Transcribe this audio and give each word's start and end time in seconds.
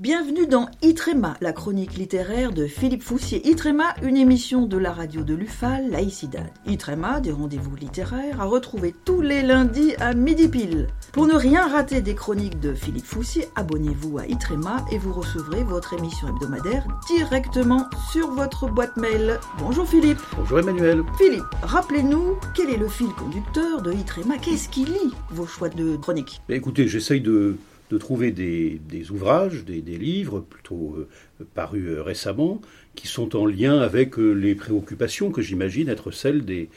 Bienvenue 0.00 0.46
dans 0.46 0.68
Itrema, 0.80 1.36
la 1.40 1.52
chronique 1.52 1.94
littéraire 1.94 2.52
de 2.52 2.68
Philippe 2.68 3.02
Foussier. 3.02 3.44
Itrema, 3.48 3.96
une 4.00 4.16
émission 4.16 4.64
de 4.64 4.78
la 4.78 4.92
radio 4.92 5.24
de 5.24 5.34
l'UFAL, 5.34 5.90
Laïcidad. 5.90 6.46
Itrema, 6.66 7.18
des 7.18 7.32
rendez-vous 7.32 7.74
littéraires 7.74 8.40
à 8.40 8.44
retrouver 8.44 8.94
tous 9.04 9.20
les 9.22 9.42
lundis 9.42 9.96
à 9.98 10.14
midi 10.14 10.46
pile. 10.46 10.86
Pour 11.10 11.26
ne 11.26 11.34
rien 11.34 11.66
rater 11.66 12.00
des 12.00 12.14
chroniques 12.14 12.60
de 12.60 12.74
Philippe 12.74 13.06
Foussier, 13.06 13.48
abonnez-vous 13.56 14.18
à 14.18 14.26
Itrema 14.28 14.86
et 14.92 14.98
vous 14.98 15.12
recevrez 15.12 15.64
votre 15.64 15.94
émission 15.94 16.28
hebdomadaire 16.28 16.86
directement 17.08 17.86
sur 18.12 18.30
votre 18.30 18.68
boîte 18.68 18.96
mail. 18.96 19.40
Bonjour 19.58 19.84
Philippe. 19.84 20.20
Bonjour 20.36 20.60
Emmanuel. 20.60 21.02
Philippe, 21.18 21.42
rappelez-nous 21.62 22.36
quel 22.54 22.70
est 22.70 22.76
le 22.76 22.86
fil 22.86 23.08
conducteur 23.18 23.82
de 23.82 23.92
Itrema? 23.92 24.38
Qu'est-ce 24.38 24.68
qui 24.68 24.84
lie 24.84 25.12
vos 25.30 25.46
choix 25.46 25.70
de 25.70 25.96
chroniques? 25.96 26.40
Écoutez, 26.50 26.86
j'essaye 26.86 27.20
de 27.20 27.56
de 27.90 27.98
trouver 27.98 28.32
des, 28.32 29.10
ouvrages, 29.10 29.64
des, 29.64 29.80
livres 29.80 30.40
plutôt 30.40 30.96
euh, 30.96 31.44
parus 31.54 31.88
euh, 31.88 32.02
récemment, 32.02 32.60
qui 32.94 33.06
sont 33.06 33.36
en 33.36 33.46
lien 33.46 33.78
avec 33.78 34.18
euh, 34.18 34.32
les 34.32 34.54
préoccupations 34.54 35.30
que 35.30 35.42
j'imagine 35.42 35.88
être 35.88 36.10
celles 36.10 36.44
de 36.44 36.68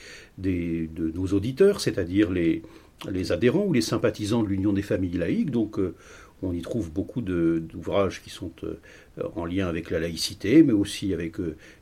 nos 0.97 1.27
auditeurs, 1.27 1.81
c'est-à-dire 1.81 2.31
les 2.31 3.31
adhérents 3.31 3.65
ou 3.65 3.73
les 3.73 3.81
sympathisants 3.81 4.43
de 4.43 4.47
l'Union 4.47 4.73
des 4.73 4.81
familles 4.81 5.17
laïques. 5.17 5.51
Donc 5.51 5.79
on 6.41 6.53
y 6.53 6.61
trouve 6.61 6.91
beaucoup 6.91 7.21
d'ouvrages 7.21 8.21
qui 8.23 8.29
sont 8.29 8.51
en 9.35 9.45
lien 9.45 9.67
avec 9.67 9.89
la 9.89 9.99
laïcité, 9.99 10.63
mais 10.63 10.73
aussi 10.73 11.13
avec 11.13 11.35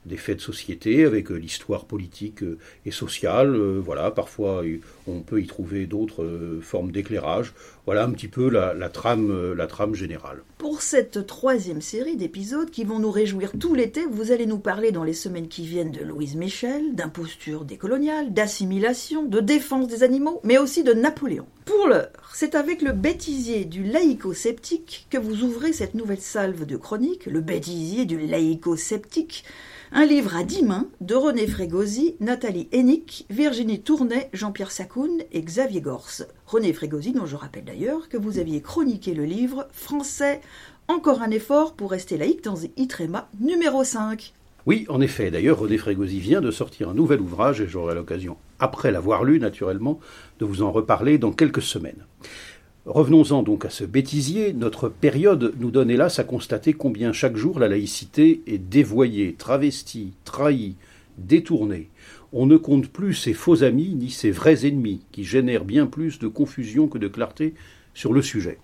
des 0.05 0.17
faits 0.17 0.37
de 0.37 0.41
société, 0.41 1.05
avec 1.05 1.29
l'histoire 1.29 1.85
politique 1.85 2.43
et 2.85 2.91
sociale. 2.91 3.55
Voilà, 3.55 4.11
parfois 4.11 4.63
on 5.07 5.21
peut 5.21 5.41
y 5.41 5.47
trouver 5.47 5.85
d'autres 5.85 6.59
formes 6.61 6.91
d'éclairage. 6.91 7.53
Voilà 7.89 8.03
un 8.03 8.11
petit 8.11 8.27
peu 8.27 8.49
la, 8.51 8.89
trame, 8.89 9.31
euh, 9.31 9.55
la 9.55 9.65
trame 9.65 9.95
générale. 9.95 10.43
Pour 10.59 10.83
cette 10.83 11.25
troisième 11.25 11.81
série 11.81 12.17
d'épisodes 12.17 12.69
qui 12.69 12.83
vont 12.83 12.99
nous 12.99 13.09
réjouir 13.09 13.53
tout 13.59 13.73
l'été, 13.73 14.05
vous 14.05 14.31
allez 14.31 14.45
nous 14.45 14.59
parler 14.59 14.91
dans 14.91 15.03
les 15.03 15.13
semaines 15.13 15.47
qui 15.47 15.65
viennent 15.65 15.91
de 15.91 16.03
Louise 16.03 16.35
Michel, 16.35 16.93
d'imposture 16.93 17.65
décoloniale, 17.65 18.31
d'assimilation, 18.31 19.25
de 19.25 19.39
défense 19.39 19.87
des 19.87 20.03
animaux, 20.03 20.39
mais 20.43 20.59
aussi 20.59 20.83
de 20.83 20.93
Napoléon. 20.93 21.47
Pour 21.65 21.87
l'heure, 21.87 22.11
c'est 22.33 22.53
avec 22.53 22.83
le 22.83 22.91
bêtisier 22.91 23.65
du 23.65 23.83
laïco-sceptique 23.83 25.07
que 25.09 25.17
vous 25.17 25.43
ouvrez 25.43 25.73
cette 25.73 25.95
nouvelle 25.95 26.21
salve 26.21 26.65
de 26.65 26.77
chronique, 26.77 27.25
le 27.29 27.41
bêtisier 27.41 28.05
du 28.05 28.19
laïco-sceptique, 28.19 29.43
un 29.91 30.05
livre 30.05 30.35
à 30.35 30.43
dix 30.43 30.63
mains 30.63 30.87
de 31.01 31.15
René 31.15 31.47
Frégosi, 31.47 32.15
Nathalie 32.19 32.67
Hennick, 32.71 33.25
Virginie 33.29 33.81
Tournay, 33.81 34.29
Jean-Pierre 34.33 34.71
Sacoun 34.71 35.23
et 35.31 35.41
Xavier 35.41 35.81
Gorce. 35.81 36.25
René 36.45 36.73
Frégosi, 36.73 37.11
dont 37.11 37.25
je 37.25 37.35
rappelle 37.35 37.65
d'ailleurs 37.65 38.09
que 38.09 38.17
vous 38.17 38.39
aviez 38.39 38.61
chroniqué 38.61 39.13
le 39.13 39.25
livre 39.25 39.67
Français, 39.71 40.41
encore 40.87 41.21
un 41.21 41.31
effort 41.31 41.73
pour 41.73 41.91
rester 41.91 42.17
laïque 42.17 42.43
dans 42.43 42.57
Itrema 42.77 43.29
numéro 43.39 43.83
5. 43.83 44.33
Oui, 44.65 44.85
en 44.89 45.01
effet. 45.01 45.31
D'ailleurs, 45.31 45.59
René 45.59 45.77
Frégosi 45.77 46.19
vient 46.19 46.41
de 46.41 46.51
sortir 46.51 46.89
un 46.89 46.93
nouvel 46.93 47.21
ouvrage 47.21 47.61
et 47.61 47.67
j'aurai 47.67 47.95
l'occasion, 47.95 48.37
après 48.59 48.91
l'avoir 48.91 49.23
lu 49.23 49.39
naturellement, 49.39 49.99
de 50.39 50.45
vous 50.45 50.61
en 50.61 50.71
reparler 50.71 51.17
dans 51.17 51.31
quelques 51.31 51.61
semaines. 51.61 52.05
Revenons-en 52.85 53.43
donc 53.43 53.65
à 53.65 53.69
ce 53.69 53.83
bêtisier. 53.83 54.53
Notre 54.53 54.89
période 54.89 55.53
nous 55.59 55.69
donne 55.69 55.91
hélas 55.91 56.17
à 56.19 56.23
constater 56.23 56.73
combien 56.73 57.11
chaque 57.11 57.35
jour 57.35 57.59
la 57.59 57.67
laïcité 57.67 58.41
est 58.47 58.57
dévoyée, 58.57 59.35
travestie, 59.37 60.13
trahie, 60.23 60.75
détournée. 61.17 61.89
On 62.31 62.45
ne 62.45 62.57
compte 62.57 62.87
plus 62.87 63.13
ses 63.13 63.33
faux 63.33 63.63
amis 63.63 63.95
ni 63.95 64.09
ses 64.09 64.31
vrais 64.31 64.65
ennemis, 64.65 65.01
qui 65.11 65.23
génèrent 65.23 65.65
bien 65.65 65.87
plus 65.87 66.19
de 66.19 66.27
confusion 66.27 66.87
que 66.87 66.97
de 66.97 67.07
clarté 67.07 67.53
sur 67.93 68.13
le 68.13 68.21
sujet. 68.21 68.59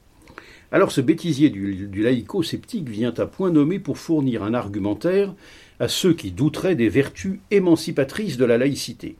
Alors 0.71 0.91
ce 0.91 1.01
bêtisier 1.01 1.49
du, 1.49 2.01
laïco-sceptique 2.01 2.89
vient 2.89 3.13
à 3.17 3.25
point 3.25 3.51
nommé 3.51 3.79
pour 3.79 3.97
fournir 3.97 4.43
un 4.43 4.53
argumentaire 4.53 5.33
à 5.79 5.87
ceux 5.87 6.13
qui 6.13 6.31
douteraient 6.31 6.75
des 6.75 6.89
vertus 6.89 7.39
émancipatrices 7.51 8.37
de 8.37 8.45
la 8.45 8.57
laïcité. 8.57 9.17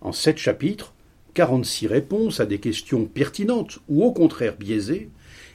En 0.00 0.12
sept 0.12 0.38
chapitres, 0.38 0.94
46 1.36 1.86
réponses 1.88 2.40
à 2.40 2.46
des 2.46 2.58
questions 2.58 3.04
pertinentes 3.04 3.80
ou 3.90 4.02
au 4.02 4.10
contraire 4.10 4.56
biaisées, 4.56 5.10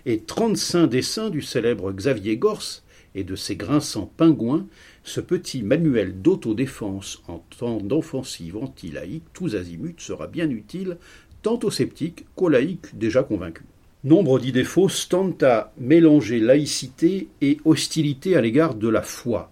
et 0.05 0.19
35 0.19 0.85
dessins 0.85 1.31
du 1.31 1.41
célèbre 1.41 1.91
Xavier 1.91 2.37
Gorce 2.37 2.83
et 3.15 3.23
de 3.23 3.35
ses 3.35 3.55
grinçants 3.55 4.11
pingouins, 4.15 4.67
ce 5.03 5.21
petit 5.21 5.63
manuel 5.63 6.21
d'autodéfense 6.21 7.23
en 7.27 7.43
temps 7.57 7.77
d'offensive 7.77 8.57
anti-laïque 8.57 9.25
tous 9.33 9.55
azimuts 9.55 9.95
sera 9.97 10.27
bien 10.27 10.51
utile 10.51 10.97
tant 11.41 11.59
aux 11.63 11.71
sceptiques 11.71 12.25
qu'aux 12.35 12.49
laïcs 12.49 12.95
déjà 12.95 13.23
convaincus. 13.23 13.65
Nombre 14.03 14.37
d'idées 14.37 14.63
fausses 14.63 15.09
tendent 15.09 15.41
à 15.41 15.73
mélanger 15.79 16.39
laïcité 16.39 17.27
et 17.41 17.57
hostilité 17.65 18.35
à 18.35 18.41
l'égard 18.41 18.75
de 18.75 18.87
la 18.87 19.01
foi. 19.01 19.51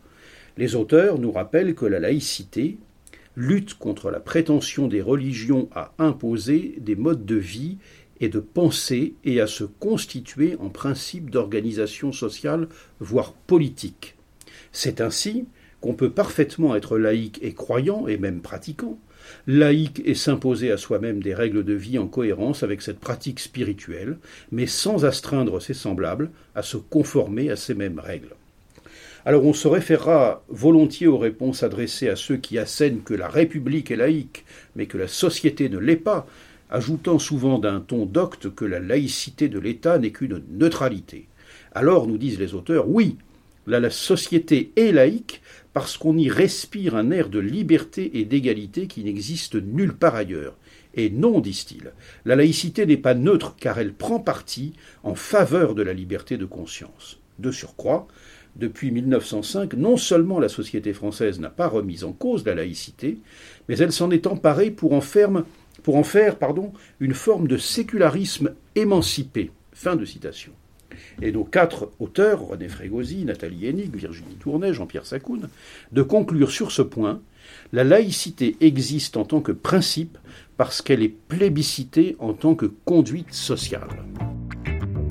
Les 0.57 0.75
auteurs 0.75 1.17
nous 1.17 1.31
rappellent 1.31 1.73
que 1.73 1.87
la 1.87 1.99
laïcité, 1.99 2.77
lutte 3.39 3.75
contre 3.75 4.11
la 4.11 4.19
prétention 4.19 4.89
des 4.89 5.01
religions 5.01 5.69
à 5.73 5.93
imposer 5.97 6.75
des 6.81 6.97
modes 6.97 7.25
de 7.25 7.37
vie 7.37 7.77
et 8.19 8.27
de 8.27 8.39
pensée 8.39 9.13
et 9.23 9.39
à 9.39 9.47
se 9.47 9.63
constituer 9.63 10.57
en 10.59 10.67
principe 10.67 11.29
d'organisation 11.29 12.11
sociale, 12.11 12.67
voire 12.99 13.31
politique. 13.31 14.17
C'est 14.73 14.99
ainsi 14.99 15.45
qu'on 15.79 15.93
peut 15.93 16.09
parfaitement 16.09 16.75
être 16.75 16.97
laïque 16.97 17.39
et 17.41 17.53
croyant, 17.53 18.09
et 18.09 18.17
même 18.17 18.41
pratiquant, 18.41 18.99
laïque 19.47 20.01
et 20.03 20.15
s'imposer 20.15 20.69
à 20.69 20.77
soi-même 20.77 21.23
des 21.23 21.33
règles 21.33 21.63
de 21.63 21.73
vie 21.73 21.97
en 21.97 22.07
cohérence 22.07 22.63
avec 22.63 22.81
cette 22.81 22.99
pratique 22.99 23.39
spirituelle, 23.39 24.17
mais 24.51 24.67
sans 24.67 25.05
astreindre 25.05 25.61
ses 25.61 25.73
semblables 25.73 26.31
à 26.55 26.61
se 26.61 26.75
conformer 26.75 27.49
à 27.49 27.55
ces 27.55 27.73
mêmes 27.73 27.99
règles. 27.99 28.35
Alors 29.25 29.45
on 29.45 29.53
se 29.53 29.67
référera 29.67 30.43
volontiers 30.47 31.07
aux 31.07 31.17
réponses 31.17 31.63
adressées 31.63 32.09
à 32.09 32.15
ceux 32.15 32.37
qui 32.37 32.57
assènent 32.57 33.01
que 33.01 33.13
la 33.13 33.27
République 33.27 33.91
est 33.91 33.97
laïque, 33.97 34.45
mais 34.75 34.85
que 34.85 34.97
la 34.97 35.07
société 35.07 35.67
ne 35.67 35.77
l'est 35.77 35.97
pas, 35.97 36.25
ajoutant 36.69 37.19
souvent 37.19 37.59
d'un 37.59 37.81
ton 37.81 38.05
docte 38.05 38.53
que 38.53 38.65
la 38.65 38.79
laïcité 38.79 39.49
de 39.49 39.59
l'État 39.59 39.99
n'est 39.99 40.11
qu'une 40.11 40.41
neutralité. 40.51 41.27
Alors, 41.73 42.07
nous 42.07 42.17
disent 42.17 42.39
les 42.39 42.53
auteurs, 42.53 42.89
oui, 42.89 43.17
la, 43.67 43.89
société 43.89 44.71
est 44.75 44.91
laïque 44.91 45.41
parce 45.73 45.97
qu'on 45.97 46.17
y 46.17 46.29
respire 46.29 46.95
un 46.95 47.11
air 47.11 47.29
de 47.29 47.39
liberté 47.39 48.19
et 48.19 48.25
d'égalité 48.25 48.87
qui 48.87 49.03
n'existe 49.03 49.55
nulle 49.55 49.93
part 49.93 50.15
ailleurs. 50.15 50.57
Et 50.95 51.09
non, 51.09 51.39
disent-ils, 51.39 51.91
la 52.25 52.35
laïcité 52.35 52.85
n'est 52.85 52.97
pas 52.97 53.13
neutre 53.13 53.55
car 53.59 53.77
elle 53.77 53.93
prend 53.93 54.19
parti 54.19 54.73
en 55.03 55.13
faveur 55.13 55.75
de 55.75 55.83
la 55.83 55.93
liberté 55.93 56.37
de 56.37 56.45
conscience. 56.45 57.19
De 57.39 57.51
surcroît, 57.51 58.07
depuis 58.55 58.91
1905, 58.91 59.73
non 59.73 59.97
seulement 59.97 60.39
la 60.39 60.49
société 60.49 60.93
française 60.93 61.39
n'a 61.39 61.49
pas 61.49 61.67
remis 61.67 62.03
en 62.03 62.11
cause 62.11 62.45
la 62.45 62.55
laïcité, 62.55 63.19
mais 63.67 63.77
elle 63.77 63.91
s'en 63.91 64.11
est 64.11 64.27
emparée 64.27 64.71
pour 64.71 64.93
en 64.93 65.01
faire, 65.01 65.31
une 66.99 67.13
forme 67.13 67.47
de 67.47 67.57
sécularisme 67.57 68.53
émancipé. 68.75 69.51
Fin 69.71 69.95
de 69.95 70.05
citation. 70.05 70.51
Et 71.21 71.31
nos 71.31 71.45
quatre 71.45 71.91
auteurs, 71.99 72.41
René 72.41 72.67
Frégosi, 72.67 73.23
Nathalie 73.23 73.67
Hennig, 73.67 73.95
Virginie 73.95 74.35
Tournay, 74.35 74.73
Jean-Pierre 74.73 75.05
Sacoun, 75.05 75.47
de 75.91 76.01
conclure 76.01 76.51
sur 76.51 76.71
ce 76.71 76.81
point 76.81 77.21
la 77.71 77.83
laïcité 77.83 78.57
existe 78.61 79.17
en 79.17 79.25
tant 79.25 79.41
que 79.41 79.51
principe 79.51 80.17
parce 80.57 80.81
qu'elle 80.81 81.03
est 81.03 81.09
plébiscitée 81.09 82.15
en 82.19 82.33
tant 82.33 82.55
que 82.55 82.65
conduite 82.65 83.33
sociale. 83.33 83.87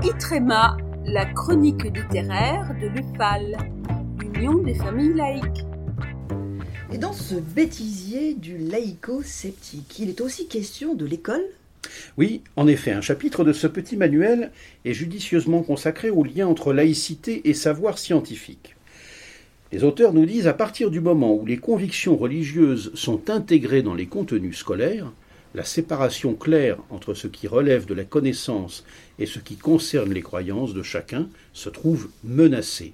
Itrema 0.05 0.77
la 1.09 1.25
chronique 1.25 1.85
littéraire 1.85 2.75
de 2.81 2.87
l'UFAL, 2.89 3.57
l'Union 4.21 4.59
des 4.59 4.75
familles 4.75 5.15
laïques. 5.15 5.65
Et 6.93 6.99
dans 6.99 7.15
ce 7.15 7.35
bêtisier 7.35 8.35
du 8.35 8.59
laïco-sceptique, 8.59 9.99
il 10.01 10.11
est 10.11 10.21
aussi 10.21 10.49
question 10.49 10.95
de 10.95 11.07
l'école? 11.07 11.45
Oui, 12.19 12.43
en 12.57 12.67
effet, 12.67 12.93
un 12.93 13.01
chapitre 13.01 13.43
de 13.43 13.55
ce 13.55 13.67
petit 13.67 13.97
manuel 13.97 14.51
est 14.85 14.93
judicieusement 14.93 15.63
consacré 15.63 16.11
au 16.11 16.25
lien 16.25 16.47
entre 16.47 16.75
laïcité 16.75 17.49
et 17.49 17.55
savoir 17.55 17.99
scientifique. 17.99 18.77
Les 19.73 19.85
auteurs 19.85 20.12
nous 20.12 20.27
disent 20.27 20.47
à 20.47 20.55
partir 20.55 20.91
du 20.91 21.00
moment 21.00 21.35
où 21.35 21.47
les 21.47 21.59
convictions 21.59 22.17
religieuses 22.17 22.91
sont 22.94 23.31
intégrées 23.31 23.82
dans 23.82 23.94
les 23.94 24.06
contenus 24.06 24.59
scolaires, 24.59 25.12
la 25.58 25.64
séparation 25.64 26.34
claire 26.34 26.78
entre 26.88 27.14
ce 27.14 27.26
qui 27.26 27.49
relève 27.49 27.84
de 27.84 27.93
la 27.93 28.05
connaissance 28.05 28.84
et 29.19 29.26
ce 29.26 29.40
qui 29.40 29.56
concerne 29.56 30.12
les 30.12 30.22
croyances 30.22 30.72
de 30.72 30.84
chacun 30.84 31.28
se 31.52 31.69
trouve 31.69 32.10
menacée. 32.22 32.93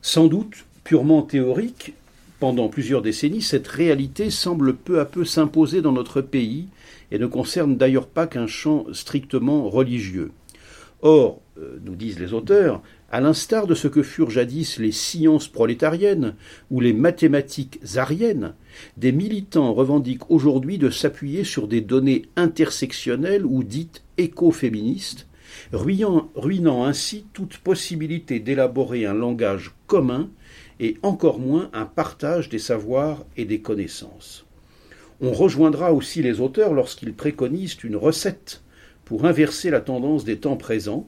Sans 0.00 0.26
doute 0.26 0.64
purement 0.84 1.20
théorique, 1.20 1.92
pendant 2.40 2.68
plusieurs 2.68 3.02
décennies, 3.02 3.42
cette 3.42 3.68
réalité 3.68 4.30
semble 4.30 4.74
peu 4.74 5.00
à 5.00 5.04
peu 5.04 5.26
s'imposer 5.26 5.82
dans 5.82 5.92
notre 5.92 6.22
pays 6.22 6.68
et 7.10 7.18
ne 7.18 7.26
concerne 7.26 7.76
d'ailleurs 7.76 8.08
pas 8.08 8.26
qu'un 8.26 8.46
champ 8.46 8.86
strictement 8.94 9.68
religieux. 9.68 10.32
Or, 11.02 11.42
nous 11.56 11.94
disent 11.94 12.18
les 12.18 12.32
auteurs, 12.32 12.82
à 13.10 13.20
l'instar 13.20 13.66
de 13.66 13.74
ce 13.74 13.86
que 13.86 14.02
furent 14.02 14.30
jadis 14.30 14.78
les 14.78 14.92
sciences 14.92 15.46
prolétariennes 15.46 16.34
ou 16.70 16.80
les 16.80 16.92
mathématiques 16.92 17.78
ariennes, 17.96 18.54
des 18.96 19.12
militants 19.12 19.72
revendiquent 19.72 20.30
aujourd'hui 20.30 20.78
de 20.78 20.90
s'appuyer 20.90 21.44
sur 21.44 21.68
des 21.68 21.80
données 21.80 22.22
intersectionnelles 22.36 23.46
ou 23.46 23.62
dites 23.62 24.02
écoféministes 24.18 25.28
ruinant, 25.72 26.30
ruinant 26.34 26.84
ainsi 26.84 27.26
toute 27.32 27.58
possibilité 27.58 28.40
d'élaborer 28.40 29.06
un 29.06 29.14
langage 29.14 29.72
commun 29.86 30.30
et 30.80 30.96
encore 31.02 31.38
moins 31.38 31.70
un 31.72 31.84
partage 31.84 32.48
des 32.48 32.58
savoirs 32.58 33.24
et 33.36 33.44
des 33.44 33.60
connaissances. 33.60 34.44
On 35.20 35.32
rejoindra 35.32 35.92
aussi 35.92 36.22
les 36.22 36.40
auteurs 36.40 36.74
lorsqu'ils 36.74 37.14
préconisent 37.14 37.82
une 37.84 37.96
recette 37.96 38.62
pour 39.04 39.24
inverser 39.24 39.70
la 39.70 39.80
tendance 39.80 40.24
des 40.24 40.38
temps 40.38 40.56
présents, 40.56 41.06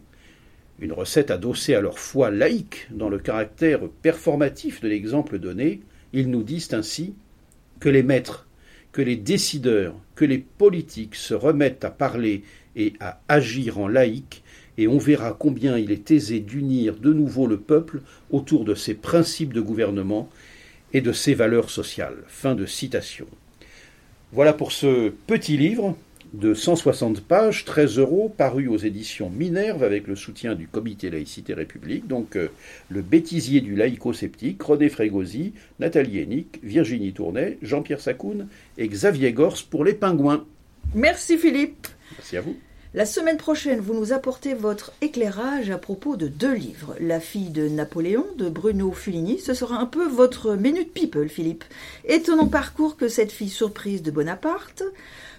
une 0.81 0.93
recette 0.93 1.31
adossée 1.31 1.75
à 1.75 1.81
leur 1.81 1.99
foi 1.99 2.31
laïque 2.31 2.88
dans 2.90 3.08
le 3.08 3.19
caractère 3.19 3.81
performatif 4.02 4.81
de 4.81 4.88
l'exemple 4.88 5.38
donné, 5.38 5.81
ils 6.12 6.31
nous 6.31 6.43
disent 6.43 6.75
ainsi 6.75 7.14
que 7.81 7.88
les 7.88 8.02
maîtres, 8.02 8.46
que 8.93 9.02
les 9.02 9.17
décideurs, 9.17 9.94
que 10.14 10.25
les 10.25 10.38
politiques 10.38 11.14
se 11.14 11.34
remettent 11.34 11.84
à 11.84 11.90
parler 11.90 12.43
et 12.76 12.94
à 13.00 13.20
agir 13.28 13.78
en 13.78 13.88
laïque, 13.88 14.43
et 14.78 14.88
on 14.88 14.99
verra 14.99 15.34
combien 15.38 15.78
il 15.78 15.90
est 15.90 16.11
aisé 16.11 16.40
d'unir 16.40 16.96
de 16.96 17.12
nouveau 17.12 17.46
le 17.46 17.58
peuple 17.58 18.02
autour 18.31 18.64
de 18.64 18.75
ses 18.75 18.94
principes 18.94 19.55
de 19.55 19.61
gouvernement 19.62 20.29
et 20.93 21.00
de 21.00 21.12
ses 21.12 21.34
valeurs 21.34 21.70
sociales. 21.70 22.19
Fin 22.26 22.55
de 22.55 22.67
citation. 22.67 23.26
Voilà 24.32 24.52
pour 24.52 24.72
ce 24.72 25.11
petit 25.26 25.56
livre 25.56 25.96
de 26.36 26.52
160 26.52 27.22
pages, 27.22 27.64
13 27.64 27.98
euros, 27.98 28.32
paru 28.36 28.68
aux 28.68 28.76
éditions 28.76 29.30
Minerve 29.30 29.82
avec 29.82 30.06
le 30.06 30.16
soutien 30.16 30.54
du 30.54 30.68
Comité 30.68 31.08
Laïcité 31.08 31.54
République. 31.54 32.06
Donc, 32.06 32.36
euh, 32.36 32.48
Le 32.90 33.00
bêtisier 33.00 33.62
du 33.62 33.74
laïco-sceptique, 33.74 34.62
René 34.62 34.90
Frégosi, 34.90 35.54
Nathalie 35.80 36.20
Hennick, 36.20 36.60
Virginie 36.62 37.12
Tournay, 37.12 37.56
Jean-Pierre 37.62 38.00
Sacoun 38.00 38.48
et 38.76 38.86
Xavier 38.86 39.32
Gors 39.32 39.64
pour 39.70 39.84
Les 39.84 39.94
Pingouins. 39.94 40.44
Merci 40.94 41.38
Philippe. 41.38 41.88
Merci 42.12 42.36
à 42.36 42.42
vous. 42.42 42.56
La 42.96 43.04
semaine 43.04 43.37
prochaine, 43.37 43.81
vous 43.81 43.93
nous 43.93 44.14
apportez 44.14 44.54
votre 44.54 44.90
éclairage 45.02 45.69
à 45.69 45.76
propos 45.76 46.16
de 46.16 46.28
deux 46.28 46.54
livres. 46.54 46.94
La 46.98 47.20
fille 47.20 47.50
de 47.50 47.69
Napoléon 47.69 48.25
de 48.38 48.48
Bruno 48.48 48.90
Fuligny, 48.90 49.38
ce 49.38 49.52
sera 49.52 49.76
un 49.76 49.84
peu 49.84 50.08
votre 50.08 50.54
minute 50.54 50.94
people, 50.94 51.28
Philippe. 51.28 51.64
Étonnant 52.06 52.46
parcours 52.46 52.96
que 52.96 53.08
cette 53.08 53.32
fille 53.32 53.50
surprise 53.50 54.02
de 54.02 54.10
Bonaparte. 54.10 54.82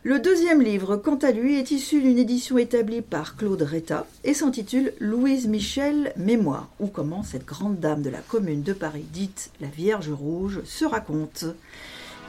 Le 0.04 0.20
deuxième 0.20 0.62
livre, 0.62 0.98
quant 0.98 1.16
à 1.16 1.32
lui, 1.32 1.58
est 1.58 1.72
issu 1.72 2.00
d'une 2.00 2.20
édition 2.20 2.60
établie 2.60 3.02
par 3.02 3.36
Claude 3.36 3.64
Retta 3.64 4.06
et 4.24 4.36
s'intitule 4.36 4.94
Louise 5.00 5.48
Michel 5.48 6.14
Mémoire, 6.16 6.70
ou 6.80 6.86
comment 6.86 7.24
cette 7.24 7.48
grande 7.48 7.80
dame 7.80 8.04
de 8.04 8.12
la 8.12 8.20
commune 8.20 8.62
de 8.62 8.74
Paris, 8.74 9.06
dite 9.12 9.50
la 9.62 9.68
Vierge 9.68 10.12
Rouge, 10.12 10.62
se 10.64 10.86
raconte. 10.86 11.46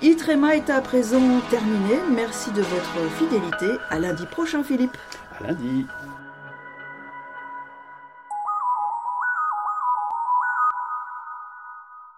Itrema 0.01 0.55
est 0.55 0.71
à 0.71 0.81
présent 0.81 1.41
terminé. 1.51 1.99
Merci 2.15 2.53
de 2.53 2.63
votre 2.63 3.11
fidélité. 3.17 3.67
À 3.91 3.99
lundi 3.99 4.27
prochain, 4.27 4.63
Philippe. 4.63 4.97
À 5.41 5.49
lundi. 5.49 5.87